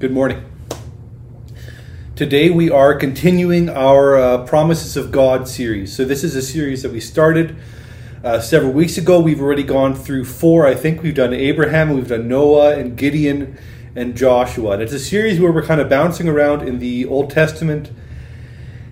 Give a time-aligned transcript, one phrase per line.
[0.00, 0.42] Good morning.
[2.16, 5.94] Today we are continuing our uh, Promises of God series.
[5.94, 7.54] So, this is a series that we started
[8.24, 9.20] uh, several weeks ago.
[9.20, 10.66] We've already gone through four.
[10.66, 13.58] I think we've done Abraham, we've done Noah, and Gideon,
[13.94, 14.70] and Joshua.
[14.70, 17.90] And it's a series where we're kind of bouncing around in the Old Testament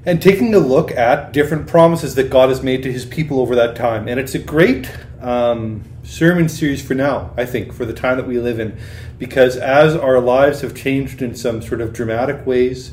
[0.04, 3.54] and taking a look at different promises that God has made to his people over
[3.54, 4.08] that time.
[4.08, 4.90] And it's a great
[5.20, 8.78] um, sermon series for now, I think, for the time that we live in,
[9.18, 12.92] because as our lives have changed in some sort of dramatic ways,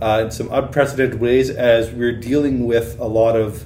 [0.00, 3.64] uh, in some unprecedented ways, as we're dealing with a lot of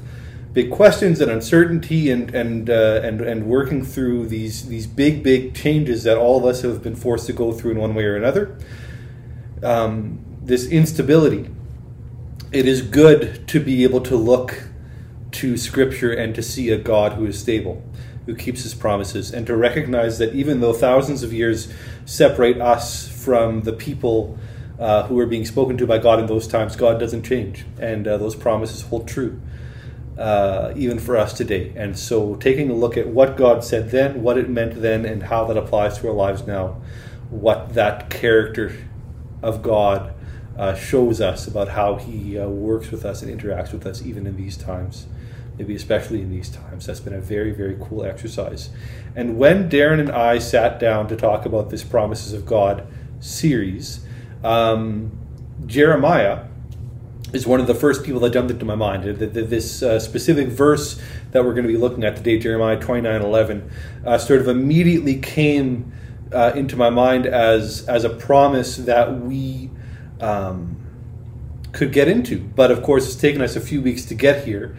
[0.52, 5.54] big questions and uncertainty and and uh, and and working through these these big big
[5.54, 8.16] changes that all of us have been forced to go through in one way or
[8.16, 8.56] another.
[9.62, 11.50] Um, this instability.
[12.52, 14.68] It is good to be able to look
[15.34, 17.82] to Scripture and to see a God who is stable
[18.26, 21.72] who keeps his promises, and to recognize that even though thousands of years
[22.06, 24.38] separate us from the people
[24.78, 28.08] uh, who are being spoken to by God in those times, God doesn't change, and
[28.08, 29.40] uh, those promises hold true.
[30.16, 31.72] Uh, even for us today.
[31.74, 35.24] And so, taking a look at what God said then, what it meant then, and
[35.24, 36.80] how that applies to our lives now,
[37.30, 38.76] what that character
[39.42, 40.14] of God
[40.56, 44.24] uh, shows us about how He uh, works with us and interacts with us, even
[44.24, 45.06] in these times
[45.58, 46.86] maybe especially in these times.
[46.86, 48.70] That's been a very, very cool exercise.
[49.14, 52.86] And when Darren and I sat down to talk about this Promises of God
[53.20, 54.04] series,
[54.42, 55.16] um,
[55.66, 56.44] Jeremiah
[57.32, 59.04] is one of the first people that jumped into my mind.
[59.04, 61.00] This uh, specific verse
[61.32, 63.70] that we're going to be looking at today, Jeremiah 29 11,
[64.04, 65.92] uh, sort of immediately came
[66.32, 69.70] uh, into my mind as, as a promise that we.
[70.20, 70.80] Um,
[71.74, 74.76] could get into, but of course, it's taken us a few weeks to get here.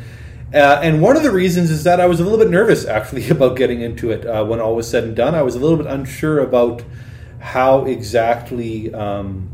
[0.53, 3.29] Uh, and one of the reasons is that I was a little bit nervous actually
[3.29, 5.35] about getting into it uh, when all was said and done.
[5.35, 6.83] I was a little bit unsure about
[7.39, 9.49] how exactly um,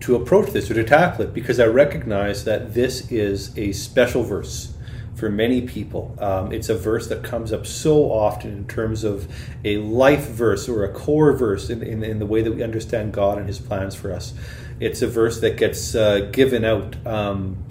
[0.00, 4.22] to approach this or to tackle it because I recognize that this is a special
[4.22, 4.74] verse
[5.14, 6.16] for many people.
[6.18, 9.32] Um, it's a verse that comes up so often in terms of
[9.64, 13.12] a life verse or a core verse in, in, in the way that we understand
[13.12, 14.34] God and His plans for us.
[14.80, 17.06] It's a verse that gets uh, given out.
[17.06, 17.64] Um,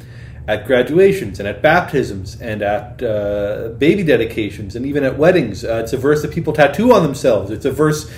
[0.48, 5.64] at graduations and at baptisms and at uh, baby dedications and even at weddings.
[5.64, 7.52] Uh, it's a verse that people tattoo on themselves.
[7.52, 8.12] It's a verse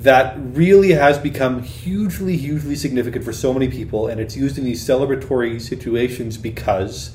[0.00, 4.64] that really has become hugely, hugely significant for so many people, and it's used in
[4.64, 7.14] these celebratory situations because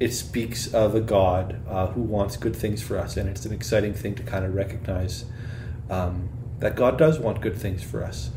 [0.00, 3.52] it speaks of a God uh, who wants good things for us, and it's an
[3.52, 5.26] exciting thing to kind of recognize
[5.90, 8.30] um, that God does want good things for us.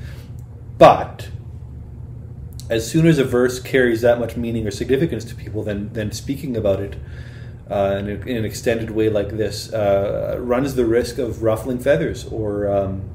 [0.78, 1.29] But
[2.69, 6.11] as soon as a verse carries that much meaning or significance to people, then then
[6.11, 6.97] speaking about it
[7.69, 11.79] uh, in, a, in, an extended way like this uh, runs the risk of ruffling
[11.79, 13.09] feathers or um,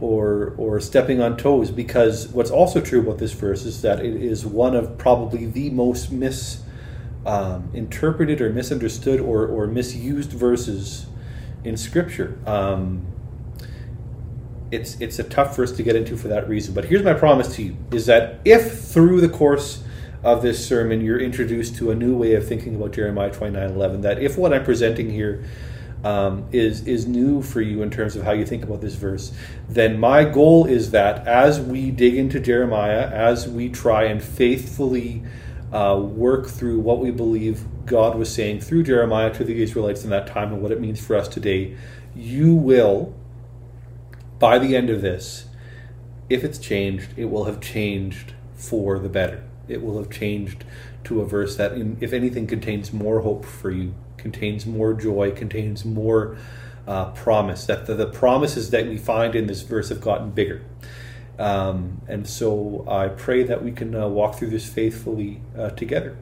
[0.00, 1.70] or or stepping on toes.
[1.70, 5.70] Because what's also true about this verse is that it is one of probably the
[5.70, 11.06] most misinterpreted um, or misunderstood or, or misused verses
[11.64, 12.38] in Scripture.
[12.46, 13.06] Um,
[14.72, 16.74] it's it's a tough verse to get into for that reason.
[16.74, 19.84] But here's my promise to you: is that if through the course
[20.24, 24.20] of this sermon you're introduced to a new way of thinking about Jeremiah 29:11, that
[24.20, 25.44] if what I'm presenting here
[26.04, 29.32] um, is is new for you in terms of how you think about this verse,
[29.68, 35.22] then my goal is that as we dig into Jeremiah, as we try and faithfully
[35.70, 40.10] uh, work through what we believe God was saying through Jeremiah to the Israelites in
[40.10, 41.76] that time and what it means for us today,
[42.14, 43.14] you will
[44.42, 45.44] by the end of this,
[46.28, 49.44] if it's changed, it will have changed for the better.
[49.68, 50.64] It will have changed
[51.04, 55.84] to a verse that, if anything, contains more hope for you, contains more joy, contains
[55.84, 56.36] more
[56.88, 57.66] uh, promise.
[57.66, 60.62] That the, the, promises that we find in this verse have gotten bigger.
[61.38, 66.16] Um, and so I pray that we can uh, walk through this faithfully uh, together.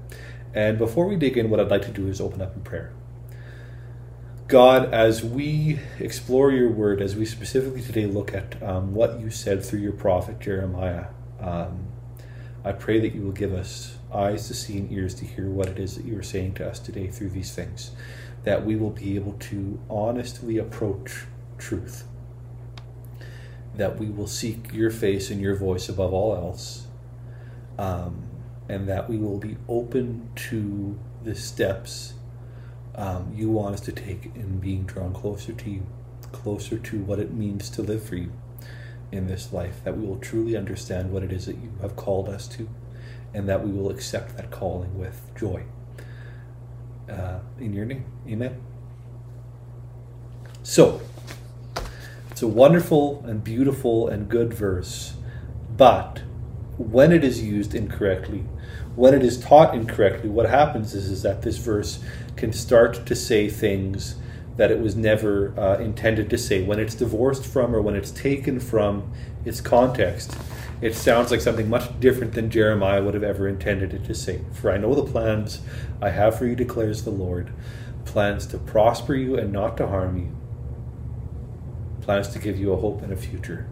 [0.53, 2.93] And before we dig in, what I'd like to do is open up in prayer.
[4.51, 9.31] God, as we explore your word, as we specifically today look at um, what you
[9.31, 11.07] said through your prophet Jeremiah,
[11.39, 11.87] um,
[12.65, 15.69] I pray that you will give us eyes to see and ears to hear what
[15.69, 17.93] it is that you are saying to us today through these things,
[18.43, 21.27] that we will be able to honestly approach
[21.57, 22.03] truth,
[23.77, 26.89] that we will seek your face and your voice above all else,
[27.79, 28.25] um,
[28.69, 32.15] and that we will be open to the steps
[32.95, 35.87] um, you want us to take in being drawn closer to you,
[36.33, 38.33] closer to what it means to live for you
[39.13, 42.29] in this life, that we will truly understand what it is that you have called
[42.29, 42.69] us to,
[43.35, 45.65] and that we will accept that calling with joy.
[47.09, 48.61] Uh, in your name, amen.
[50.63, 51.01] So,
[52.31, 55.15] It's a wonderful and beautiful and good verse,
[55.77, 56.23] but
[56.79, 58.45] when it is used incorrectly,
[58.97, 62.03] when it is taught incorrectly, what happens is, is that this verse
[62.37, 64.17] can start to say things
[64.57, 66.63] that it was never uh, intended to say.
[66.63, 69.13] When it's divorced from or when it's taken from
[69.45, 70.37] its context,
[70.81, 74.41] it sounds like something much different than Jeremiah would have ever intended it to say.
[74.53, 75.61] For I know the plans
[76.01, 77.53] I have for you, declares the Lord
[78.05, 80.37] plans to prosper you and not to harm you,
[82.01, 83.67] plans to give you a hope and a future.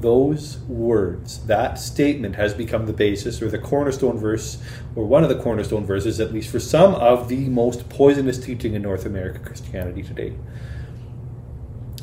[0.00, 4.58] Those words, that statement has become the basis or the cornerstone verse,
[4.94, 8.74] or one of the cornerstone verses, at least for some of the most poisonous teaching
[8.74, 10.34] in North America Christianity today.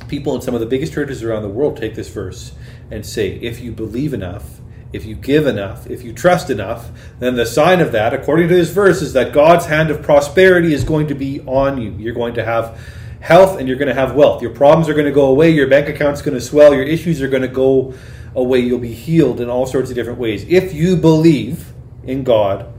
[0.07, 2.51] People in some of the biggest churches around the world take this verse
[2.91, 4.59] and say, if you believe enough,
[4.93, 8.55] if you give enough, if you trust enough, then the sign of that, according to
[8.55, 11.91] this verse, is that God's hand of prosperity is going to be on you.
[11.91, 12.79] You're going to have
[13.25, 14.39] health and you're going to have wealth.
[14.39, 15.49] Your problems are going to go away.
[15.49, 16.75] Your bank account's going to swell.
[16.75, 17.95] Your issues are going to go
[18.35, 18.59] away.
[18.59, 20.45] You'll be healed in all sorts of different ways.
[20.47, 21.73] If you believe
[22.03, 22.71] in God,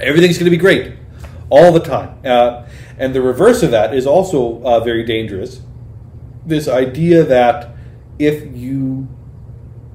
[0.00, 0.94] everything's going to be great
[1.50, 2.18] all the time.
[2.24, 2.66] Uh,
[2.96, 5.60] and the reverse of that is also uh, very dangerous.
[6.46, 7.74] This idea that
[8.18, 9.06] if you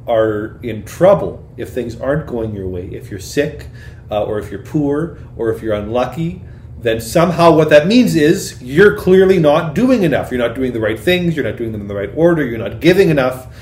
[0.08, 3.70] are in trouble, if things aren't going your way, if you're sick,
[4.12, 6.44] uh, or if you're poor, or if you're unlucky,
[6.84, 10.32] then somehow what that means is you're clearly not doing enough.
[10.32, 12.60] You're not doing the right things, you're not doing them in the right order, you're
[12.60, 13.56] not giving enough.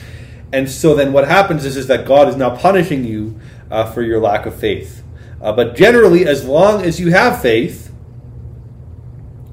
[0.52, 3.40] And so then what happens is, is that God is now punishing you
[3.70, 5.04] uh, for your lack of faith.
[5.40, 7.94] Uh, but generally, as long as you have faith,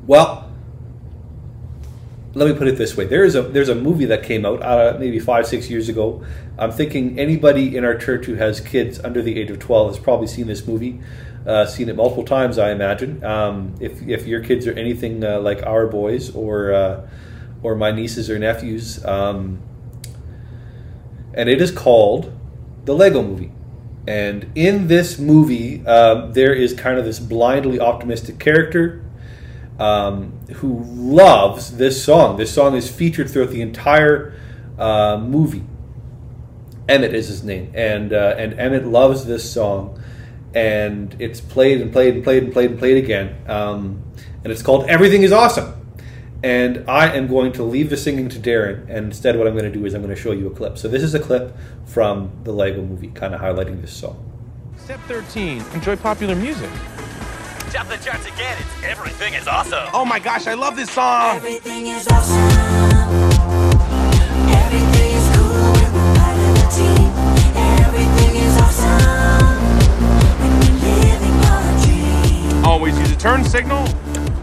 [0.07, 0.51] well,
[2.35, 4.63] let me put it this way: there is a there's a movie that came out
[4.63, 6.25] uh, maybe five six years ago.
[6.59, 9.99] I'm thinking anybody in our church who has kids under the age of 12 has
[9.99, 11.01] probably seen this movie,
[11.49, 13.25] uh, seen it multiple times, I imagine.
[13.25, 17.09] Um, if if your kids are anything uh, like our boys or uh,
[17.63, 19.61] or my nieces or nephews, um,
[21.35, 22.33] and it is called
[22.85, 23.53] the Lego Movie.
[24.07, 29.05] And in this movie, um, there is kind of this blindly optimistic character
[29.79, 32.37] um, who loves this song.
[32.37, 34.35] This song is featured throughout the entire
[34.79, 35.65] uh, movie.
[36.89, 40.03] Emmet is his name, and uh, and Emmet loves this song,
[40.55, 43.37] and it's played and played and played and played and played again.
[43.49, 44.03] Um,
[44.45, 45.75] and it's called "Everything Is Awesome."
[46.43, 49.71] And I am going to leave the singing to Darren, and instead, what I'm going
[49.71, 50.79] to do is I'm going to show you a clip.
[50.79, 54.25] So this is a clip from the Lego Movie, kind of highlighting this song.
[54.77, 56.71] Step 13: Enjoy popular music.
[57.71, 58.57] Top the charts again.
[58.59, 59.89] It's everything is awesome.
[59.93, 61.37] Oh my gosh, I love this song.
[61.37, 63.58] Everything is awesome.
[73.19, 73.85] Turn signal.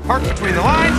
[0.05, 0.95] Park between the lines.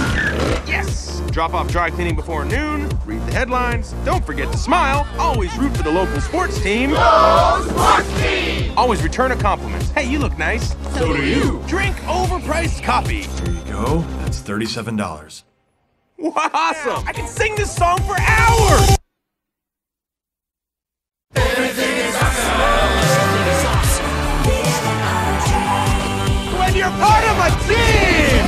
[0.67, 1.20] Yes.
[1.31, 2.88] Drop off dry cleaning before noon.
[3.05, 3.93] Read the headlines.
[4.05, 5.06] Don't forget to smile.
[5.19, 6.94] Always root for the local sports team.
[6.94, 8.73] sports team.
[8.78, 9.82] Always return a compliment.
[9.90, 10.75] Hey, you look nice.
[10.94, 11.62] So do you.
[11.67, 13.23] Drink overpriced coffee.
[13.26, 13.99] There you go.
[14.20, 15.43] That's $37.
[16.19, 17.06] Wow, awesome.
[17.06, 18.96] I can sing this song for hours.
[26.86, 27.36] You're part of
[27.66, 28.46] team.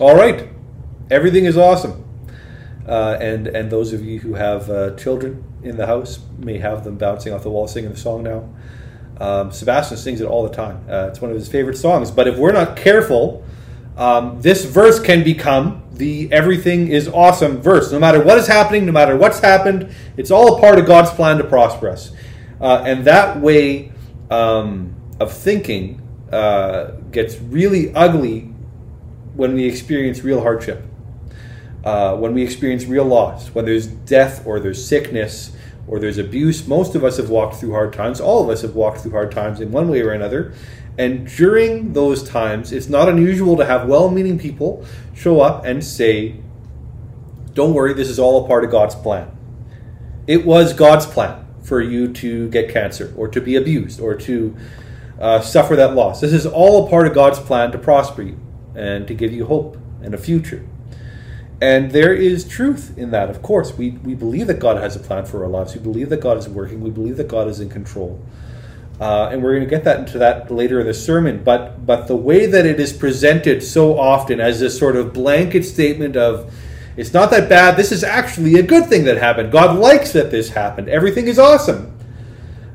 [0.00, 0.48] All right,
[1.10, 2.04] everything is awesome.
[2.86, 6.84] Uh, and and those of you who have uh, children in the house may have
[6.84, 8.48] them bouncing off the wall singing the song now.
[9.20, 10.84] Um, Sebastian sings it all the time.
[10.88, 12.10] Uh, it's one of his favorite songs.
[12.10, 13.44] But if we're not careful,
[13.96, 17.92] um, this verse can become the everything is awesome verse.
[17.92, 21.10] No matter what is happening, no matter what's happened, it's all a part of God's
[21.10, 22.12] plan to prosper us.
[22.60, 23.92] Uh, and that way
[24.30, 28.52] um, of thinking uh, gets really ugly
[29.34, 30.82] when we experience real hardship,
[31.84, 35.52] uh, when we experience real loss, when there's death or there's sickness
[35.86, 36.66] or there's abuse.
[36.66, 38.20] Most of us have walked through hard times.
[38.20, 40.52] All of us have walked through hard times in one way or another.
[40.98, 44.84] And during those times, it's not unusual to have well meaning people
[45.14, 46.36] show up and say,
[47.54, 49.30] Don't worry, this is all a part of God's plan.
[50.26, 54.56] It was God's plan for you to get cancer or to be abused or to
[55.20, 56.20] uh, suffer that loss.
[56.20, 58.38] This is all a part of God's plan to prosper you
[58.74, 60.64] and to give you hope and a future.
[61.60, 63.76] And there is truth in that, of course.
[63.76, 65.74] We, we believe that God has a plan for our lives.
[65.74, 66.80] We believe that God is working.
[66.80, 68.24] We believe that God is in control.
[69.00, 71.42] Uh, and we're going to get that into that later in the sermon.
[71.44, 75.64] But but the way that it is presented so often as this sort of blanket
[75.64, 76.52] statement of
[76.96, 77.76] it's not that bad.
[77.76, 79.52] This is actually a good thing that happened.
[79.52, 80.88] God likes that this happened.
[80.88, 81.96] Everything is awesome.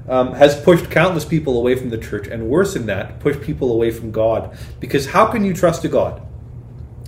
[0.07, 3.71] Um, has pushed countless people away from the church, and worse than that, pushed people
[3.71, 4.57] away from God.
[4.81, 6.21] Because how can you trust a God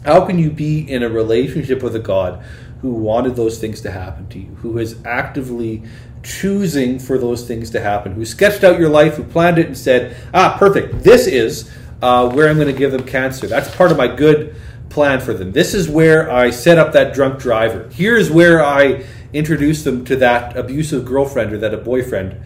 [0.06, 2.46] How can you be in a relationship with a God
[2.82, 5.84] who wanted those things to happen to you, who is actively
[6.22, 9.78] choosing for those things to happen, who sketched out your life, who planned it and
[9.78, 11.72] said, ah, perfect, this is
[12.02, 13.48] uh, where I'm going to give them cancer.
[13.48, 14.56] That's part of my good
[14.90, 15.52] plan for them.
[15.52, 17.90] This is where I set up that drunk driver.
[17.92, 22.40] Here's where I introduce them to that abusive girlfriend or that a boyfriend.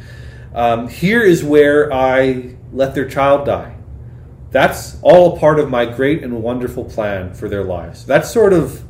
[0.54, 3.76] Um, here is where I let their child die.
[4.52, 8.06] That's all part of my great and wonderful plan for their lives.
[8.06, 8.84] That sort of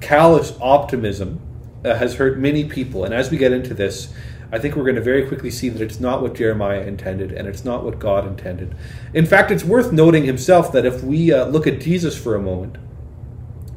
[0.00, 1.40] callous optimism
[1.84, 3.04] uh, has hurt many people.
[3.04, 4.12] And as we get into this,
[4.50, 7.48] I think we're going to very quickly see that it's not what Jeremiah intended and
[7.48, 8.76] it's not what God intended.
[9.14, 12.42] In fact, it's worth noting himself that if we uh, look at Jesus for a
[12.42, 12.76] moment,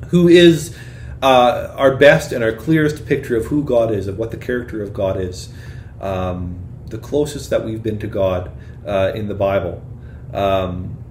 [0.09, 0.75] who is
[1.23, 4.83] uh, our best and our clearest picture of who God is, of what the character
[4.83, 5.47] of God is,
[6.01, 8.51] um, the closest that we've been to God
[8.85, 9.83] uh, in the Bible.
[10.33, 11.03] Um,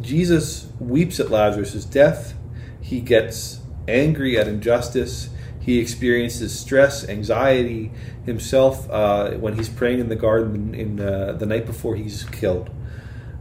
[0.00, 2.34] Jesus weeps at Lazarus' death.
[2.80, 5.30] He gets angry at injustice.
[5.60, 7.92] He experiences stress, anxiety
[8.24, 12.70] himself uh, when he's praying in the garden in uh, the night before he's killed.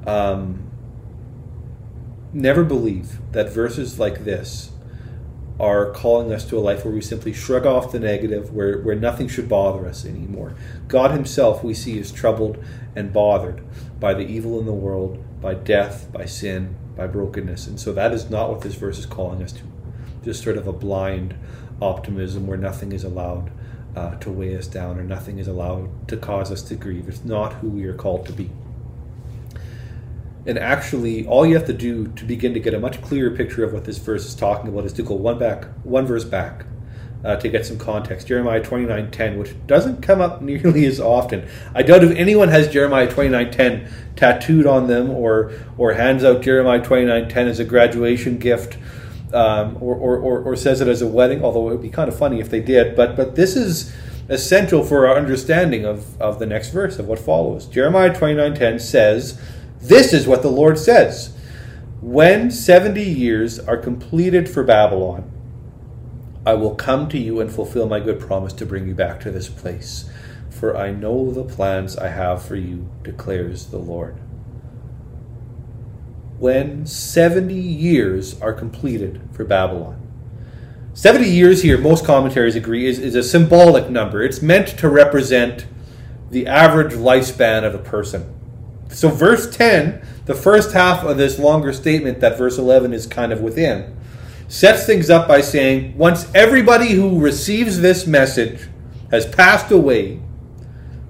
[0.06, 0.70] Um,
[2.34, 4.72] never believe that verses like this
[5.62, 8.96] are calling us to a life where we simply shrug off the negative, where, where
[8.96, 10.56] nothing should bother us anymore.
[10.88, 12.58] God Himself, we see, is troubled
[12.96, 13.64] and bothered
[14.00, 17.68] by the evil in the world, by death, by sin, by brokenness.
[17.68, 19.62] And so that is not what this verse is calling us to.
[20.24, 21.36] Just sort of a blind
[21.80, 23.52] optimism where nothing is allowed
[23.96, 27.08] uh, to weigh us down or nothing is allowed to cause us to grieve.
[27.08, 28.50] It's not who we are called to be.
[30.46, 33.64] And actually, all you have to do to begin to get a much clearer picture
[33.64, 36.66] of what this verse is talking about is to go one back, one verse back,
[37.24, 38.28] uh, to get some context.
[38.28, 41.48] Jeremiah twenty nine ten, which doesn't come up nearly as often.
[41.76, 46.24] I doubt if anyone has Jeremiah twenty nine ten tattooed on them or or hands
[46.24, 48.78] out Jeremiah twenty nine ten as a graduation gift.
[49.34, 52.10] Um, or, or, or, or says it as a wedding, although it would be kind
[52.10, 52.98] of funny if they did.
[52.98, 53.96] But but this is
[54.28, 57.66] essential for our understanding of, of the next verse of what follows.
[57.68, 59.40] Jeremiah twenty nine ten says,
[59.82, 61.36] this is what the Lord says
[62.02, 65.30] When 70 years are completed for Babylon,
[66.46, 69.32] I will come to you and fulfill my good promise to bring you back to
[69.32, 70.10] this place.
[70.50, 74.18] For I know the plans I have for you, declares the Lord.
[76.38, 79.98] When 70 years are completed for Babylon.
[80.94, 84.22] 70 years here, most commentaries agree, is, is a symbolic number.
[84.22, 85.66] It's meant to represent
[86.30, 88.41] the average lifespan of a person.
[88.92, 93.32] So, verse 10, the first half of this longer statement that verse 11 is kind
[93.32, 93.96] of within,
[94.48, 98.68] sets things up by saying, once everybody who receives this message
[99.10, 100.20] has passed away,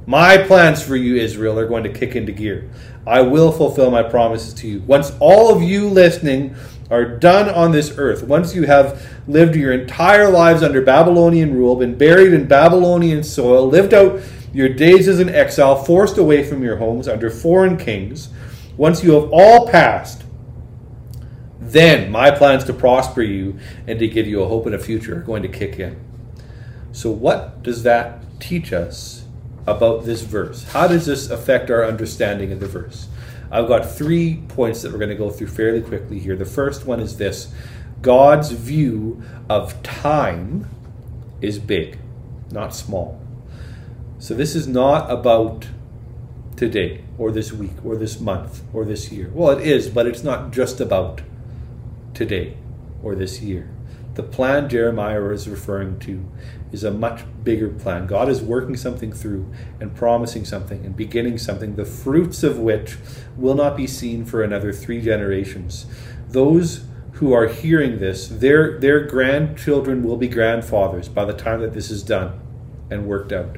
[0.06, 2.70] my plans for you, Israel, are going to kick into gear.
[3.06, 4.82] I will fulfill my promises to you.
[4.82, 6.56] Once all of you listening
[6.90, 11.76] are done on this earth, once you have lived your entire lives under Babylonian rule,
[11.76, 14.22] been buried in Babylonian soil, lived out
[14.54, 18.30] your days as an exile, forced away from your homes under foreign kings,
[18.78, 20.24] once you have all passed,
[21.60, 25.20] then my plans to prosper you and to give you a hope and a future
[25.20, 26.00] are going to kick in.
[26.92, 29.24] So, what does that teach us
[29.66, 30.64] about this verse?
[30.64, 33.08] How does this affect our understanding of the verse?
[33.52, 36.36] I've got three points that we're going to go through fairly quickly here.
[36.36, 37.54] The first one is this
[38.02, 40.68] God's view of time
[41.42, 42.00] is big,
[42.52, 43.21] not small.
[44.22, 45.66] So this is not about
[46.56, 49.32] today or this week or this month or this year.
[49.34, 51.22] Well, it is, but it's not just about
[52.14, 52.56] today
[53.02, 53.72] or this year.
[54.14, 56.24] The plan Jeremiah is referring to
[56.72, 58.06] is a much bigger plan.
[58.06, 62.98] God is working something through and promising something and beginning something, the fruits of which
[63.36, 65.88] will not be seen for another three generations.
[66.30, 71.74] Those who are hearing this, their, their grandchildren will be grandfathers by the time that
[71.74, 72.40] this is done
[72.92, 73.58] and worked out.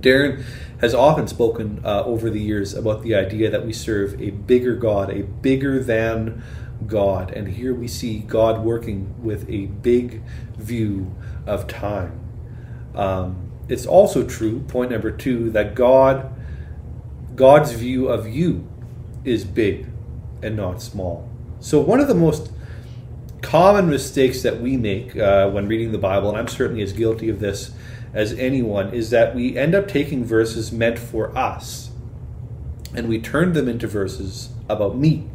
[0.00, 0.44] Darren
[0.80, 4.76] has often spoken uh, over the years about the idea that we serve a bigger
[4.76, 6.42] God, a bigger than
[6.86, 7.30] God.
[7.30, 10.22] And here we see God working with a big
[10.56, 11.14] view
[11.46, 12.20] of time.
[12.94, 16.32] Um, it's also true, point number two, that God,
[17.34, 18.68] God's view of you
[19.24, 19.86] is big
[20.42, 21.28] and not small.
[21.60, 22.50] So one of the most
[23.42, 27.28] common mistakes that we make uh, when reading the Bible, and I'm certainly as guilty
[27.28, 27.70] of this
[28.16, 31.90] as anyone, is that we end up taking verses meant for us
[32.94, 35.28] and we turn them into verses about me.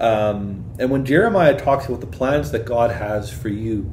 [0.00, 3.92] Um, and when Jeremiah talks about the plans that God has for you,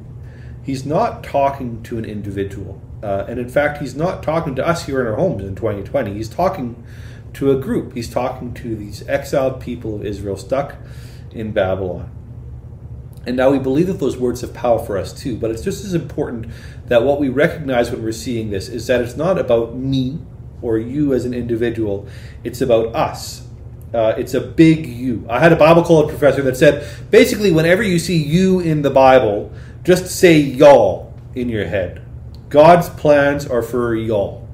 [0.62, 2.80] he's not talking to an individual.
[3.02, 6.14] Uh, and in fact, he's not talking to us here in our homes in 2020.
[6.14, 6.82] He's talking
[7.34, 7.94] to a group.
[7.94, 10.76] He's talking to these exiled people of Israel stuck
[11.30, 12.10] in Babylon.
[13.26, 15.84] And now we believe that those words have power for us too, but it's just
[15.84, 16.46] as important
[16.86, 20.18] that what we recognize when we're seeing this is that it's not about me
[20.62, 22.06] or you as an individual,
[22.44, 23.46] it's about us.
[23.92, 25.26] Uh, it's a big you.
[25.28, 28.90] I had a Bible college professor that said basically, whenever you see you in the
[28.90, 32.02] Bible, just say y'all in your head.
[32.48, 34.48] God's plans are for y'all,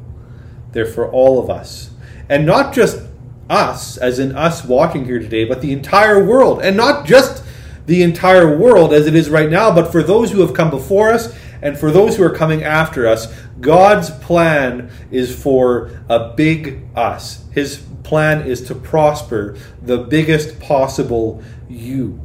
[0.73, 1.91] they're for all of us.
[2.29, 3.01] And not just
[3.49, 6.61] us, as in us walking here today, but the entire world.
[6.63, 7.45] And not just
[7.87, 11.11] the entire world as it is right now, but for those who have come before
[11.11, 16.83] us and for those who are coming after us, God's plan is for a big
[16.95, 17.45] us.
[17.53, 22.21] His plan is to prosper the biggest possible you.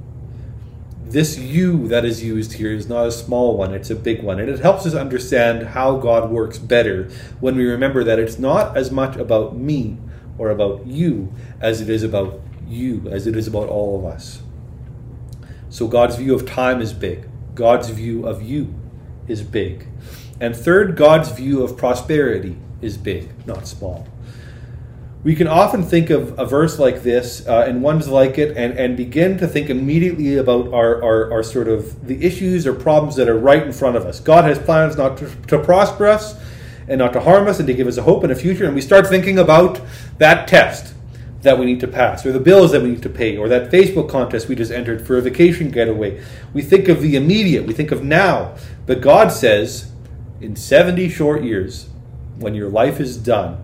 [1.05, 4.39] This you that is used here is not a small one, it's a big one.
[4.39, 8.77] And it helps us understand how God works better when we remember that it's not
[8.77, 9.97] as much about me
[10.37, 14.41] or about you as it is about you, as it is about all of us.
[15.71, 17.29] So God's view of time is big.
[17.55, 18.75] God's view of you
[19.27, 19.87] is big.
[20.41, 24.05] And third, God's view of prosperity is big, not small.
[25.23, 28.77] We can often think of a verse like this uh, and ones like it and,
[28.77, 33.15] and begin to think immediately about our, our, our sort of the issues or problems
[33.15, 34.19] that are right in front of us.
[34.19, 36.35] God has plans not to, to prosper us
[36.89, 38.65] and not to harm us and to give us a hope and a future.
[38.65, 39.79] And we start thinking about
[40.17, 40.95] that test
[41.41, 43.71] that we need to pass, or the bills that we need to pay, or that
[43.71, 46.21] Facebook contest we just entered for a vacation getaway.
[46.53, 48.55] We think of the immediate, we think of now.
[48.85, 49.91] But God says,
[50.39, 51.89] in 70 short years,
[52.37, 53.63] when your life is done,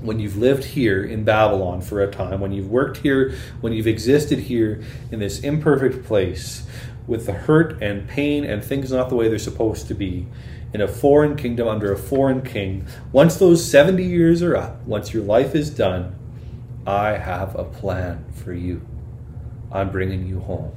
[0.00, 3.86] when you've lived here in Babylon for a time, when you've worked here, when you've
[3.86, 6.64] existed here in this imperfect place,
[7.06, 10.26] with the hurt and pain and things not the way they're supposed to be,
[10.74, 15.14] in a foreign kingdom under a foreign king, once those 70 years are up, once
[15.14, 16.14] your life is done,
[16.88, 18.80] I have a plan for you.
[19.70, 20.72] I'm bringing you home.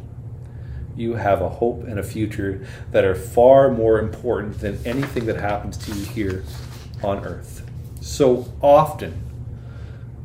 [0.93, 5.39] You have a hope and a future that are far more important than anything that
[5.39, 6.43] happens to you here
[7.01, 7.65] on earth.
[8.01, 9.23] So often,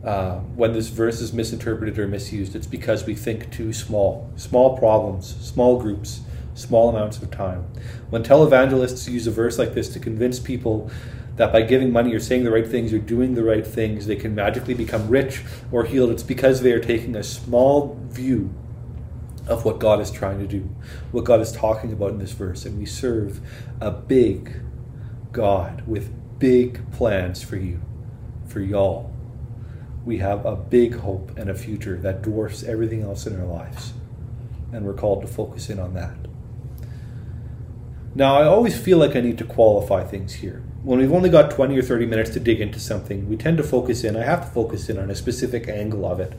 [0.05, 4.29] uh, when this verse is misinterpreted or misused, it's because we think too small.
[4.35, 6.23] Small problems, small groups,
[6.57, 7.65] small amounts of time.
[8.11, 10.91] When televangelists use a verse like this to convince people
[11.37, 14.17] that by giving money or saying the right things or doing the right things, they
[14.17, 18.53] can magically become rich or healed, it's because they are taking a small view
[19.47, 20.69] of what God is trying to do,
[21.13, 22.65] what God is talking about in this verse.
[22.65, 23.41] And we serve
[23.81, 24.61] a big
[25.33, 27.81] God with big plans for you,
[28.47, 29.13] for y'all.
[30.05, 33.93] We have a big hope and a future that dwarfs everything else in our lives.
[34.73, 36.26] And we're called to focus in on that.
[38.17, 40.63] Now, I always feel like I need to qualify things here.
[40.83, 43.63] When we've only got 20 or 30 minutes to dig into something, we tend to
[43.63, 44.17] focus in.
[44.17, 46.33] I have to focus in on a specific angle of it.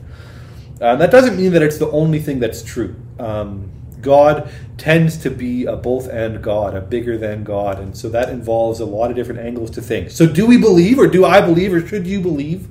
[0.80, 2.96] Uh, that doesn't mean that it's the only thing that's true.
[3.20, 8.08] Um, God tends to be a both and God, a bigger than God, and so
[8.08, 10.16] that involves a lot of different angles to things.
[10.16, 12.66] So, do we believe, or do I believe, or should you believe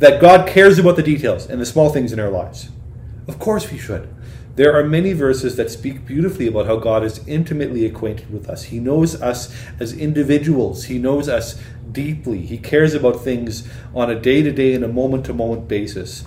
[0.00, 2.68] that God cares about the details and the small things in our lives?
[3.26, 4.06] Of course, we should.
[4.56, 8.64] There are many verses that speak beautifully about how God is intimately acquainted with us.
[8.64, 12.42] He knows us as individuals, He knows us deeply.
[12.42, 16.24] He cares about things on a day to day and a moment to moment basis.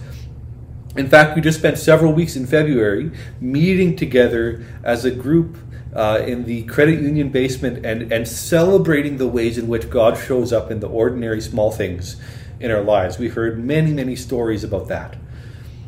[0.98, 5.58] In fact, we just spent several weeks in February meeting together as a group
[5.96, 10.52] uh, in the credit union basement and, and celebrating the ways in which God shows
[10.52, 12.18] up in the ordinary small things
[12.60, 13.20] in our lives.
[13.20, 15.16] We heard many, many stories about that.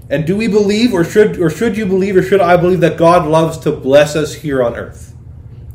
[0.09, 2.97] And do we believe, or should, or should you believe, or should I believe that
[2.97, 5.13] God loves to bless us here on earth?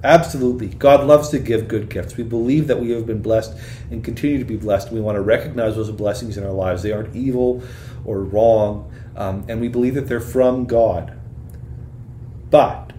[0.02, 0.68] Absolutely.
[0.68, 2.16] God loves to give good gifts.
[2.16, 3.56] We believe that we have been blessed
[3.90, 4.92] and continue to be blessed.
[4.92, 6.82] We want to recognize those blessings in our lives.
[6.82, 7.62] They aren't evil
[8.04, 11.18] or wrong, um, and we believe that they're from God.
[12.50, 12.92] But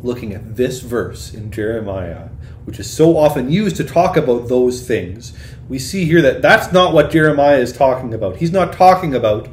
[0.00, 2.28] looking at this verse in Jeremiah,
[2.64, 5.36] which is so often used to talk about those things,
[5.68, 8.36] we see here that that's not what Jeremiah is talking about.
[8.36, 9.48] He's not talking about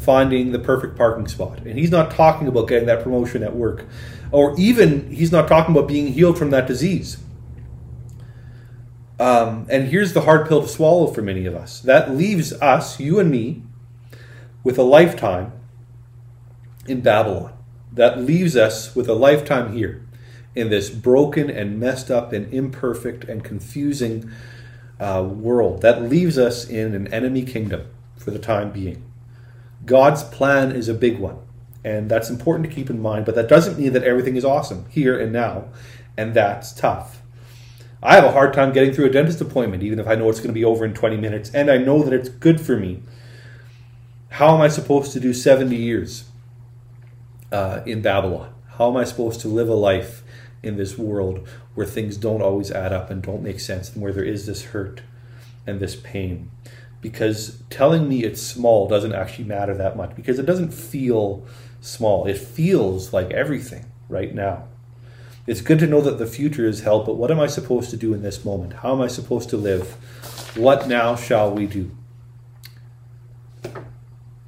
[0.00, 3.84] finding the perfect parking spot, and he's not talking about getting that promotion at work,
[4.32, 7.18] or even he's not talking about being healed from that disease.
[9.18, 11.80] Um, and here's the hard pill to swallow for many of us.
[11.80, 13.62] That leaves us, you and me,
[14.64, 15.52] with a lifetime
[16.86, 17.52] in Babylon.
[17.92, 20.06] That leaves us with a lifetime here
[20.54, 24.30] in this broken and messed up and imperfect and confusing
[24.98, 25.82] uh, world.
[25.82, 29.09] That leaves us in an enemy kingdom for the time being.
[29.90, 31.38] God's plan is a big one,
[31.82, 34.86] and that's important to keep in mind, but that doesn't mean that everything is awesome
[34.88, 35.64] here and now,
[36.16, 37.20] and that's tough.
[38.00, 40.38] I have a hard time getting through a dentist appointment, even if I know it's
[40.38, 43.02] going to be over in 20 minutes, and I know that it's good for me.
[44.28, 46.30] How am I supposed to do 70 years
[47.50, 48.54] uh, in Babylon?
[48.78, 50.22] How am I supposed to live a life
[50.62, 54.12] in this world where things don't always add up and don't make sense and where
[54.12, 55.02] there is this hurt
[55.66, 56.52] and this pain?
[57.00, 61.46] Because telling me it's small doesn't actually matter that much because it doesn't feel
[61.80, 62.26] small.
[62.26, 64.64] It feels like everything right now.
[65.46, 67.96] It's good to know that the future is held, but what am I supposed to
[67.96, 68.74] do in this moment?
[68.74, 69.96] How am I supposed to live?
[70.56, 71.90] What now shall we do?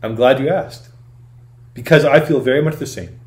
[0.02, 0.90] I'm glad you asked
[1.74, 3.18] because I feel very much the same.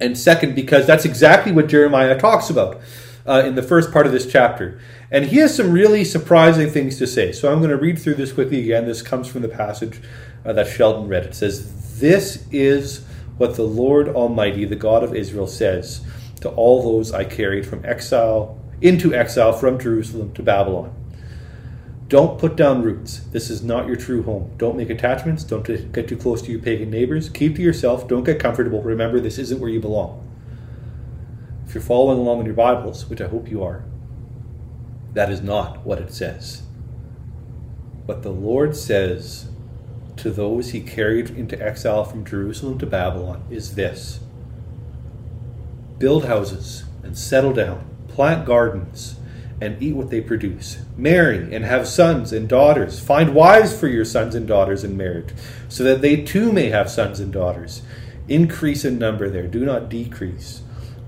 [0.00, 2.80] And second, because that's exactly what Jeremiah talks about
[3.28, 4.80] uh, in the first part of this chapter.
[5.10, 7.32] And he has some really surprising things to say.
[7.32, 8.86] So I'm going to read through this quickly again.
[8.86, 10.00] This comes from the passage
[10.44, 11.24] uh, that Sheldon read.
[11.24, 13.04] It says, This is
[13.36, 16.04] what the Lord Almighty, the God of Israel, says
[16.40, 20.94] to all those I carried from exile into exile from Jerusalem to Babylon.
[22.06, 23.18] Don't put down roots.
[23.32, 24.52] This is not your true home.
[24.56, 25.44] Don't make attachments.
[25.44, 27.28] Don't get too close to your pagan neighbors.
[27.28, 28.08] Keep to yourself.
[28.08, 28.80] Don't get comfortable.
[28.82, 30.27] Remember, this isn't where you belong.
[31.68, 33.84] If you're following along in your Bibles, which I hope you are,
[35.12, 36.62] that is not what it says.
[38.06, 39.50] What the Lord says
[40.16, 44.20] to those he carried into exile from Jerusalem to Babylon is this
[45.98, 49.16] build houses and settle down, plant gardens
[49.60, 50.78] and eat what they produce.
[50.96, 52.98] Marry and have sons and daughters.
[52.98, 55.34] Find wives for your sons and daughters in marriage,
[55.68, 57.82] so that they too may have sons and daughters.
[58.26, 60.62] Increase in number there, do not decrease.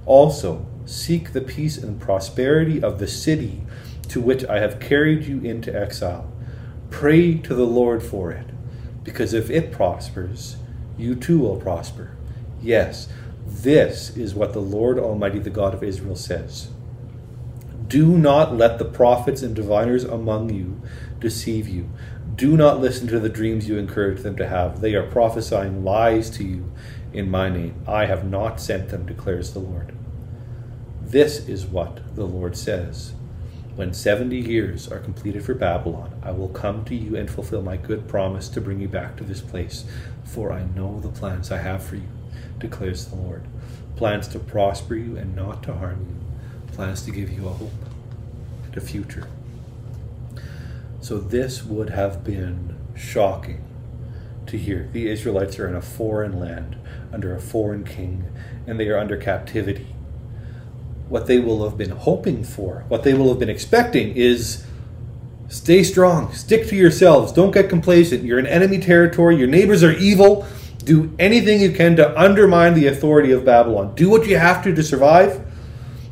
[0.07, 3.63] Also, seek the peace and prosperity of the city
[4.09, 6.31] to which I have carried you into exile.
[6.91, 8.47] Pray to the Lord for it,
[9.05, 10.57] because if it prospers,
[10.99, 12.17] you too will prosper.
[12.61, 13.09] Yes,
[13.47, 16.71] this is what the Lord Almighty, the God of Israel, says.
[17.87, 20.81] Do not let the prophets and diviners among you
[21.19, 21.89] deceive you.
[22.35, 24.81] Do not listen to the dreams you encourage them to have.
[24.81, 26.73] They are prophesying lies to you
[27.13, 27.83] in my name.
[27.87, 29.95] I have not sent them, declares the Lord.
[31.03, 33.13] This is what the Lord says.
[33.77, 37.77] When 70 years are completed for Babylon, I will come to you and fulfill my
[37.77, 39.85] good promise to bring you back to this place.
[40.25, 42.09] For I know the plans I have for you,
[42.59, 43.45] declares the Lord.
[43.97, 46.21] Plans to prosper you and not to harm you
[46.81, 47.85] plans to give you a hope
[48.65, 49.29] and a future.
[51.03, 53.63] So, this would have been shocking
[54.47, 54.89] to hear.
[54.93, 56.77] The Israelites are in a foreign land,
[57.13, 58.25] under a foreign king,
[58.67, 59.87] and they are under captivity.
[61.09, 64.65] What they will have been hoping for, what they will have been expecting, is
[65.49, 68.25] stay strong, stick to yourselves, don't get complacent.
[68.25, 70.47] You're in enemy territory, your neighbors are evil.
[70.85, 73.95] Do anything you can to undermine the authority of Babylon.
[73.95, 75.45] Do what you have to to survive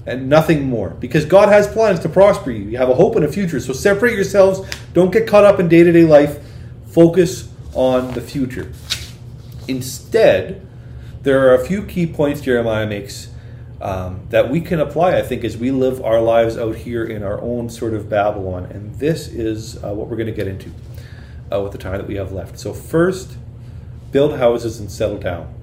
[0.08, 0.90] and nothing more.
[0.90, 2.64] Because God has plans to prosper you.
[2.64, 3.60] You have a hope and a future.
[3.60, 4.68] So separate yourselves.
[4.92, 6.38] Don't get caught up in day to day life.
[6.88, 8.72] Focus on the future.
[9.68, 10.67] Instead,
[11.22, 13.28] there are a few key points Jeremiah makes
[13.80, 17.22] um, that we can apply, I think, as we live our lives out here in
[17.22, 18.64] our own sort of Babylon.
[18.66, 20.70] And this is uh, what we're going to get into
[21.52, 22.58] uh, with the time that we have left.
[22.58, 23.36] So, first,
[24.10, 25.54] build houses and settle down.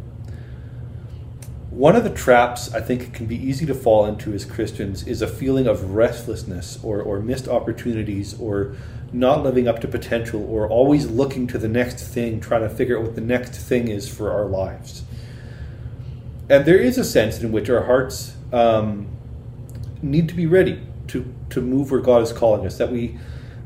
[1.70, 5.06] One of the traps I think it can be easy to fall into as Christians
[5.06, 8.78] is a feeling of restlessness or, or missed opportunities or
[9.12, 12.98] not living up to potential or always looking to the next thing, trying to figure
[12.98, 15.04] out what the next thing is for our lives.
[16.50, 19.08] And there is a sense in which our hearts um,
[20.02, 23.18] need to be ready to, to move where God is calling us, that we,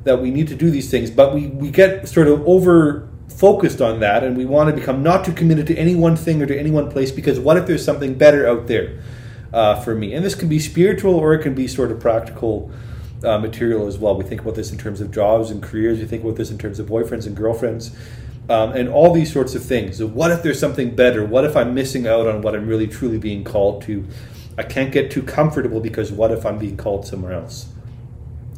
[0.03, 3.79] that we need to do these things, but we, we get sort of over focused
[3.81, 6.45] on that and we want to become not too committed to any one thing or
[6.45, 8.99] to any one place because what if there's something better out there
[9.53, 10.13] uh, for me?
[10.13, 12.71] And this can be spiritual or it can be sort of practical
[13.23, 14.15] uh, material as well.
[14.17, 16.57] We think about this in terms of jobs and careers, we think about this in
[16.57, 17.95] terms of boyfriends and girlfriends.
[18.49, 20.03] Um, and all these sorts of things.
[20.03, 21.23] What if there's something better?
[21.23, 24.07] What if I'm missing out on what I'm really truly being called to?
[24.57, 27.71] I can't get too comfortable because what if I'm being called somewhere else?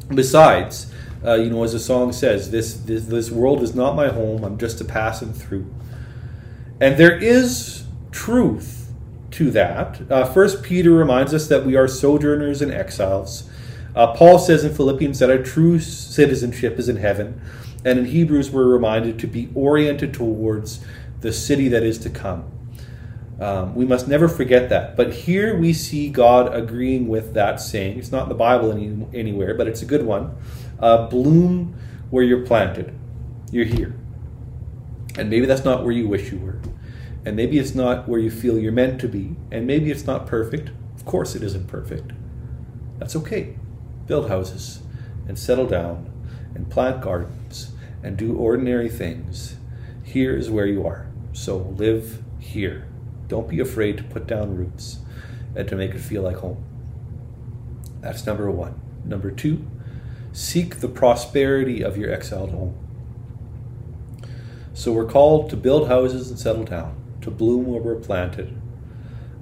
[0.08, 0.90] Besides,
[1.24, 4.44] uh, you know, as the song says, this, this this world is not my home.
[4.44, 5.72] I'm just a passing through.
[6.80, 8.90] And there is truth
[9.32, 10.00] to that.
[10.10, 13.48] Uh, First Peter reminds us that we are sojourners and exiles.
[13.94, 17.40] Uh, Paul says in Philippians that our true citizenship is in heaven,
[17.84, 20.84] and in Hebrews we're reminded to be oriented towards
[21.20, 22.50] the city that is to come.
[23.40, 24.96] Um, we must never forget that.
[24.96, 27.98] But here we see God agreeing with that saying.
[27.98, 30.36] It's not in the Bible any, anywhere, but it's a good one.
[30.78, 31.76] Uh, bloom
[32.10, 32.94] where you're planted.
[33.50, 33.96] You're here.
[35.16, 36.60] And maybe that's not where you wish you were.
[37.24, 39.34] And maybe it's not where you feel you're meant to be.
[39.50, 40.70] And maybe it's not perfect.
[40.94, 42.12] Of course, it isn't perfect.
[42.98, 43.56] That's okay.
[44.06, 44.82] Build houses
[45.26, 46.12] and settle down
[46.54, 47.71] and plant gardens
[48.02, 49.56] and do ordinary things.
[50.04, 51.06] Here is where you are.
[51.32, 52.88] So live here.
[53.28, 54.98] Don't be afraid to put down roots.
[55.54, 56.64] and to make it feel like home.
[58.00, 58.80] That's number one.
[59.04, 59.66] Number two,
[60.32, 62.74] seek the prosperity of your exiled home.
[64.74, 68.58] So we're called to build houses and settle down, to bloom where we're planted.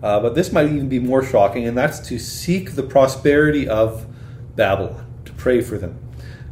[0.03, 4.07] Uh, but this might even be more shocking, and that's to seek the prosperity of
[4.57, 5.99] Babylon, to pray for them.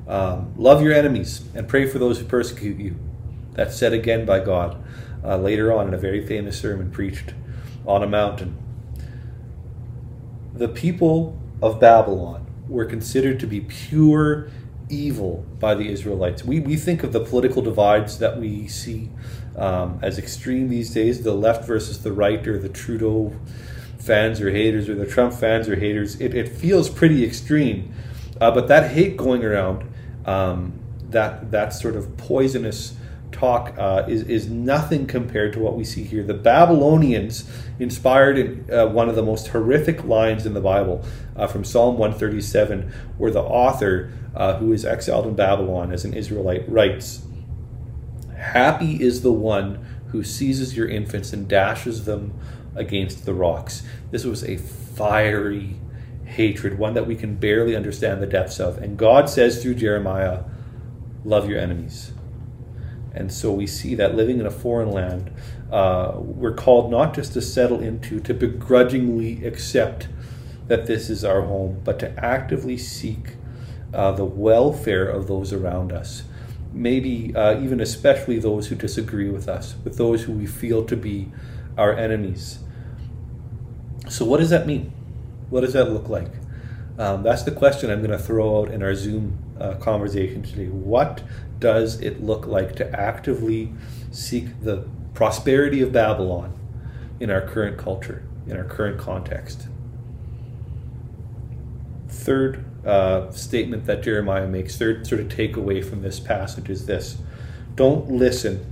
[0.09, 2.97] Um, love your enemies and pray for those who persecute you.
[3.53, 4.83] That's said again by God
[5.23, 7.35] uh, later on in a very famous sermon preached
[7.87, 8.57] on a mountain.
[10.55, 14.51] The people of Babylon were considered to be pure
[14.89, 16.45] evil by the Israelites.
[16.45, 19.11] We, we think of the political divides that we see
[19.57, 23.35] um, as extreme these days the left versus the right, or the Trudeau
[23.99, 26.21] fans or haters, or the Trump fans or haters.
[26.21, 27.93] It, it feels pretty extreme.
[28.41, 29.85] Uh, but that hate going around,
[30.29, 30.79] um,
[31.11, 32.95] that, that sort of poisonous
[33.33, 36.23] talk uh, is, is nothing compared to what we see here.
[36.23, 41.47] The Babylonians inspired in, uh, one of the most horrific lines in the Bible uh,
[41.47, 46.69] from Psalm 137, where the author, uh, who is exiled in Babylon as an Israelite,
[46.69, 47.23] writes
[48.37, 52.39] Happy is the one who seizes your infants and dashes them
[52.75, 53.83] against the rocks.
[54.11, 55.77] This was a fiery
[56.29, 58.79] hatred, one that we can barely understand the depths of.
[58.79, 60.45] And God says through Jeremiah,
[61.25, 62.13] Love your enemies.
[63.13, 65.33] And so we see that living in a foreign land,
[65.73, 70.09] uh, we're called not just to settle into, to begrudgingly accept
[70.69, 73.37] that this is our home, but to actively seek
[73.93, 76.25] uh, the welfare of those around us.
[76.73, 80.97] Maybe uh, even especially those who disagree with us, with those who we feel to
[80.97, 81.33] be
[81.77, 82.61] our enemies.
[84.09, 84.93] So, what does that mean?
[85.51, 86.31] What does that look like?
[86.99, 90.67] Um, that's the question I'm going to throw out in our Zoom uh, conversation today.
[90.67, 91.23] What
[91.61, 93.73] does it look like to actively
[94.11, 96.59] seek the prosperity of Babylon
[97.21, 99.69] in our current culture, in our current context?
[102.09, 107.19] Third uh, statement that Jeremiah makes, third sort of takeaway from this passage is this
[107.77, 108.67] don't listen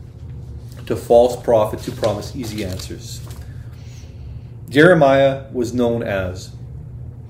[0.87, 3.21] to false prophets who promise easy answers.
[4.69, 6.56] Jeremiah was known as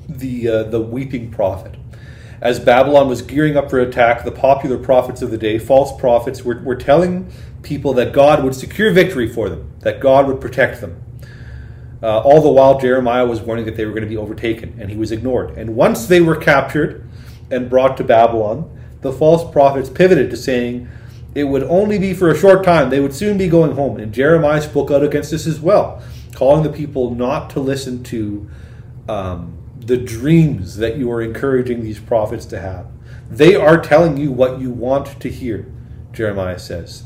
[0.08, 1.74] the uh, the weeping prophet.
[2.40, 6.44] As Babylon was gearing up for attack, the popular prophets of the day, false prophets,
[6.44, 10.80] were, were telling people that God would secure victory for them, that God would protect
[10.80, 11.02] them.
[12.02, 14.90] Uh, all the while, Jeremiah was warning that they were going to be overtaken, and
[14.90, 15.56] he was ignored.
[15.56, 17.08] And once they were captured
[17.50, 20.88] and brought to Babylon, the false prophets pivoted to saying
[21.34, 23.98] it would only be for a short time, they would soon be going home.
[23.98, 26.02] And Jeremiah spoke out against this as well,
[26.34, 28.50] calling the people not to listen to
[29.08, 32.86] um, the dreams that you are encouraging these prophets to have.
[33.30, 35.72] They are telling you what you want to hear,
[36.12, 37.04] Jeremiah says.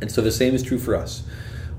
[0.00, 1.24] And so the same is true for us.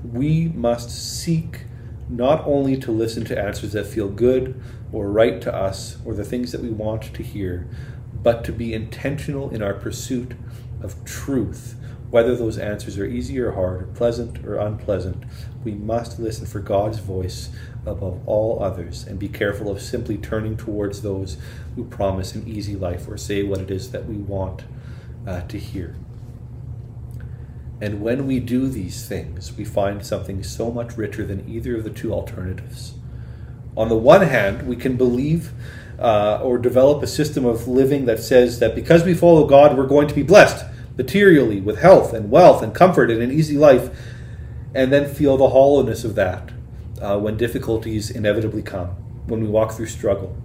[0.02, 1.64] We must seek
[2.08, 4.60] not only to listen to answers that feel good
[4.92, 7.68] or right to us or the things that we want to hear,
[8.22, 10.32] but to be intentional in our pursuit
[10.82, 11.74] of truth.
[12.12, 15.24] Whether those answers are easy or hard, or pleasant or unpleasant,
[15.64, 17.48] we must listen for God's voice
[17.86, 21.38] above all others and be careful of simply turning towards those
[21.74, 24.64] who promise an easy life or say what it is that we want
[25.26, 25.96] uh, to hear.
[27.80, 31.84] And when we do these things, we find something so much richer than either of
[31.84, 32.92] the two alternatives.
[33.74, 35.52] On the one hand, we can believe
[35.98, 39.86] uh, or develop a system of living that says that because we follow God, we're
[39.86, 43.90] going to be blessed materially with health and wealth and comfort and an easy life,
[44.74, 46.52] and then feel the hollowness of that
[47.00, 48.88] uh, when difficulties inevitably come,
[49.26, 50.36] when we walk through struggle.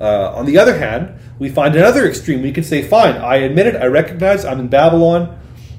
[0.00, 2.40] Uh, on the other hand, we find another extreme.
[2.42, 5.38] We can say, fine, I admit it, I recognize I'm in Babylon.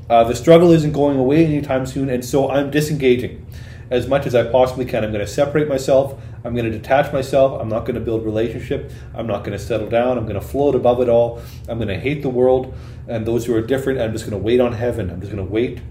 [0.10, 3.46] Uh, the struggle isn't going away anytime soon, and so I'm disengaging
[3.92, 5.04] as much as I possibly can.
[5.04, 6.20] I'm going to separate myself.
[6.44, 7.60] I'm going to detach myself.
[7.60, 8.92] I'm not going to build relationship.
[9.14, 10.18] I'm not going to settle down.
[10.18, 11.42] I'm going to float above it all.
[11.68, 12.76] I'm going to hate the world
[13.10, 14.00] and those who are different.
[14.00, 15.10] I'm just going to wait on heaven.
[15.10, 15.82] I'm just going to wait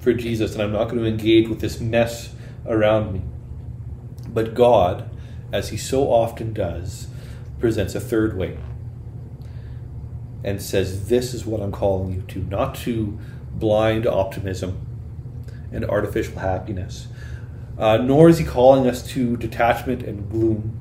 [0.00, 2.34] for Jesus, and I'm not going to engage with this mess
[2.66, 3.22] around me.
[4.28, 5.10] But God,
[5.52, 7.08] as He so often does,
[7.58, 8.58] presents a third way
[10.44, 13.18] and says, This is what I'm calling you to, not to
[13.52, 14.86] blind optimism
[15.72, 17.08] and artificial happiness.
[17.76, 20.80] Uh, nor is he calling us to detachment and gloom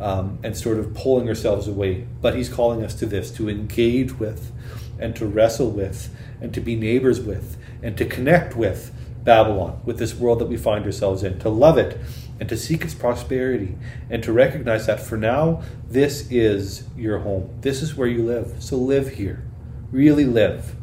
[0.00, 4.18] um, and sort of pulling ourselves away, but he's calling us to this to engage
[4.18, 4.52] with
[4.98, 8.92] and to wrestle with and to be neighbors with and to connect with
[9.24, 11.98] Babylon, with this world that we find ourselves in, to love it
[12.40, 13.76] and to seek its prosperity
[14.08, 17.50] and to recognize that for now, this is your home.
[17.60, 18.62] This is where you live.
[18.62, 19.44] So live here.
[19.90, 20.74] Really live.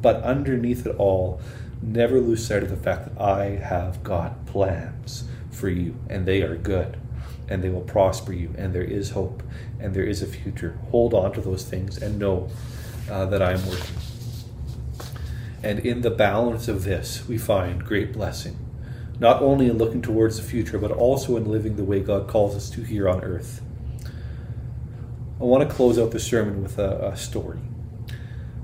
[0.00, 1.40] But underneath it all,
[1.80, 6.42] never lose sight of the fact that I have got plans for you and they
[6.42, 6.98] are good
[7.48, 9.42] and they will prosper you, and there is hope,
[9.78, 10.78] and there is a future.
[10.90, 12.48] Hold on to those things and know
[13.10, 13.96] uh, that I am working.
[15.62, 18.58] And in the balance of this, we find great blessing,
[19.20, 22.56] not only in looking towards the future, but also in living the way God calls
[22.56, 23.62] us to here on earth.
[25.40, 27.60] I want to close out the sermon with a, a story.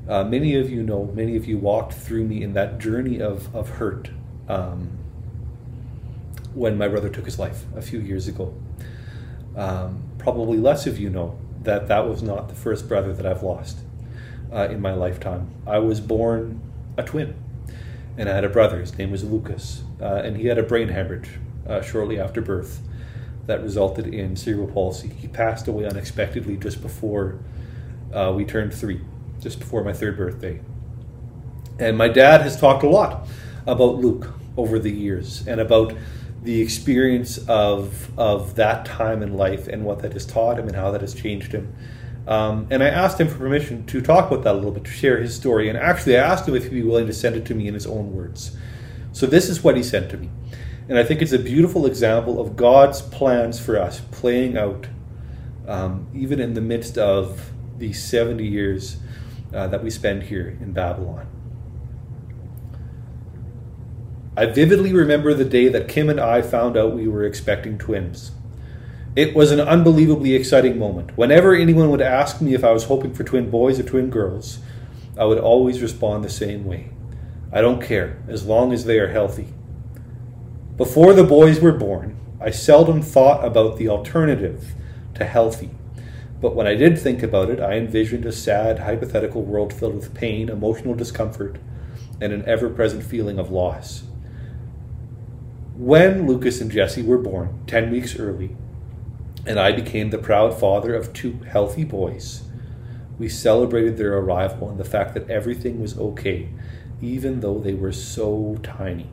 [0.09, 3.55] Uh, many of you know, many of you walked through me in that journey of,
[3.55, 4.11] of hurt
[4.49, 4.99] um,
[6.55, 8.55] when my brother took his life a few years ago.
[9.55, 13.43] Um, probably less of you know that that was not the first brother that I've
[13.43, 13.79] lost
[14.53, 15.51] uh, in my lifetime.
[15.67, 16.61] I was born
[16.97, 17.35] a twin,
[18.17, 18.81] and I had a brother.
[18.81, 21.31] His name was Lucas, uh, and he had a brain hemorrhage
[21.67, 22.81] uh, shortly after birth
[23.47, 25.09] that resulted in cerebral palsy.
[25.09, 27.39] He passed away unexpectedly just before
[28.13, 29.01] uh, we turned three,
[29.41, 30.61] just before my third birthday.
[31.79, 33.27] And my dad has talked a lot
[33.67, 35.95] about Luke over the years and about
[36.43, 40.77] the experience of of that time in life and what that has taught him and
[40.77, 41.75] how that has changed him.
[42.29, 44.91] Um, and I asked him for permission to talk about that a little bit, to
[44.91, 45.71] share his story.
[45.71, 47.73] And actually, I asked him if he'd be willing to send it to me in
[47.73, 48.55] his own words.
[49.13, 50.29] So this is what he sent to me.
[50.91, 54.89] And I think it's a beautiful example of God's plans for us playing out,
[55.67, 58.99] um, even in the midst of these 70 years
[59.55, 61.27] uh, that we spend here in Babylon.
[64.37, 68.33] I vividly remember the day that Kim and I found out we were expecting twins.
[69.19, 71.19] It was an unbelievably exciting moment.
[71.19, 74.61] Whenever anyone would ask me if I was hoping for twin boys or twin girls,
[75.19, 76.91] I would always respond the same way
[77.53, 79.49] I don't care, as long as they are healthy.
[80.77, 84.75] Before the boys were born, I seldom thought about the alternative
[85.15, 85.71] to healthy.
[86.41, 90.15] But when I did think about it, I envisioned a sad, hypothetical world filled with
[90.15, 91.59] pain, emotional discomfort,
[92.21, 94.05] and an ever present feeling of loss.
[95.77, 98.57] When Lucas and Jesse were born, 10 weeks early,
[99.49, 102.43] and I became the proud father of two healthy boys,
[103.19, 106.51] we celebrated their arrival and the fact that everything was okay,
[107.01, 109.11] even though they were so tiny.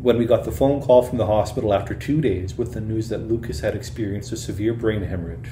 [0.00, 3.08] When we got the phone call from the hospital after two days with the news
[3.10, 5.50] that Lucas had experienced a severe brain hemorrhage,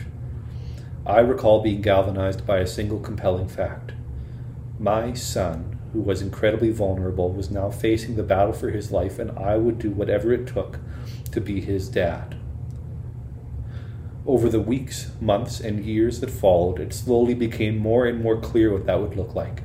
[1.06, 3.92] I recall being galvanized by a single compelling fact.
[4.80, 9.30] My son, who was incredibly vulnerable, was now facing the battle for his life, and
[9.38, 10.80] I would do whatever it took
[11.30, 12.39] to be his dad.
[14.26, 18.72] Over the weeks, months, and years that followed, it slowly became more and more clear
[18.72, 19.62] what that would look like.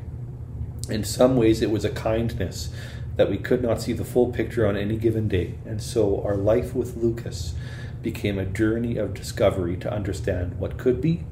[0.89, 2.69] In some ways, it was a kindness
[3.17, 6.35] that we could not see the full picture on any given day, and so our
[6.35, 7.53] life with Lucas
[8.01, 11.23] became a journey of discovery to understand what could be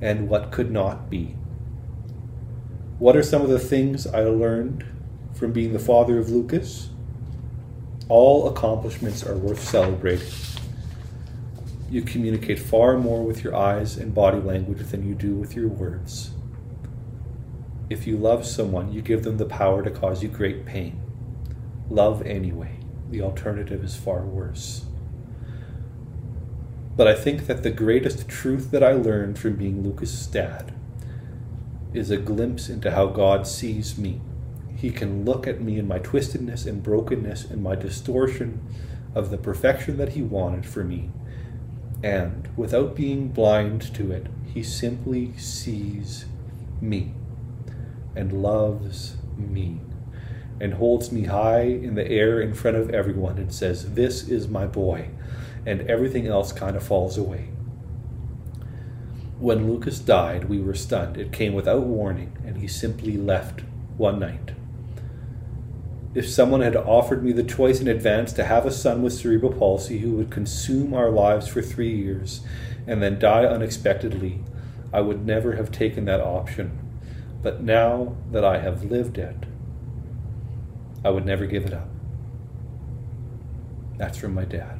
[0.00, 1.36] and what could not be.
[2.98, 4.84] What are some of the things I learned
[5.34, 6.88] from being the father of Lucas?
[8.08, 10.28] All accomplishments are worth celebrating.
[11.90, 15.68] You communicate far more with your eyes and body language than you do with your
[15.68, 16.30] words.
[17.90, 21.00] If you love someone, you give them the power to cause you great pain.
[21.90, 22.78] Love anyway.
[23.10, 24.86] The alternative is far worse.
[26.96, 30.72] But I think that the greatest truth that I learned from being Lucas's dad
[31.92, 34.20] is a glimpse into how God sees me.
[34.76, 38.60] He can look at me in my twistedness and brokenness and my distortion
[39.14, 41.10] of the perfection that He wanted for me.
[42.04, 46.26] And without being blind to it, He simply sees
[46.78, 47.14] me
[48.14, 49.80] and loves me
[50.60, 54.48] and holds me high in the air in front of everyone and says, This is
[54.48, 55.08] my boy.
[55.64, 57.48] And everything else kind of falls away.
[59.38, 61.16] When Lucas died, we were stunned.
[61.16, 63.62] It came without warning, and he simply left
[63.96, 64.50] one night.
[66.14, 69.52] If someone had offered me the choice in advance to have a son with cerebral
[69.52, 72.40] palsy who would consume our lives for three years
[72.86, 74.40] and then die unexpectedly,
[74.92, 76.78] I would never have taken that option.
[77.42, 79.36] But now that I have lived it,
[81.04, 81.88] I would never give it up.
[83.98, 84.78] That's from my dad.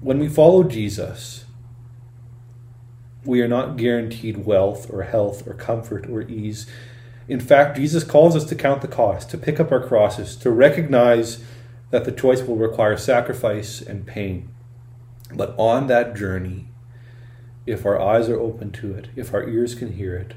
[0.00, 1.44] When we follow Jesus,
[3.24, 6.66] we are not guaranteed wealth or health or comfort or ease.
[7.32, 10.50] In fact, Jesus calls us to count the cost, to pick up our crosses, to
[10.50, 11.42] recognize
[11.90, 14.50] that the choice will require sacrifice and pain.
[15.34, 16.66] But on that journey,
[17.64, 20.34] if our eyes are open to it, if our ears can hear it,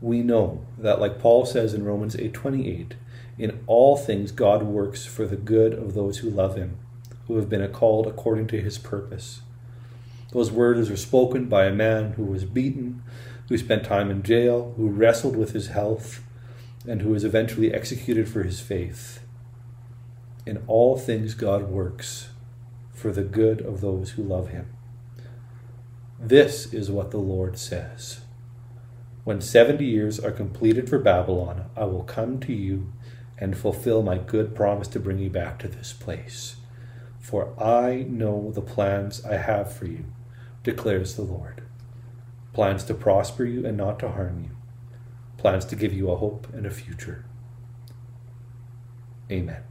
[0.00, 2.94] we know that like Paul says in Romans 8:28,
[3.38, 6.78] in all things God works for the good of those who love him,
[7.28, 9.42] who have been called according to his purpose.
[10.32, 13.04] Those words are spoken by a man who was beaten,
[13.48, 16.22] who spent time in jail, who wrestled with his health,
[16.86, 19.20] and who was eventually executed for his faith.
[20.46, 22.28] In all things, God works
[22.92, 24.68] for the good of those who love him.
[26.18, 28.20] This is what the Lord says.
[29.24, 32.92] When 70 years are completed for Babylon, I will come to you
[33.38, 36.56] and fulfill my good promise to bring you back to this place.
[37.18, 40.04] For I know the plans I have for you,
[40.62, 41.53] declares the Lord
[42.54, 44.56] plans to prosper you and not to harm you,
[45.36, 47.26] plans to give you a hope and a future.
[49.30, 49.62] Amen.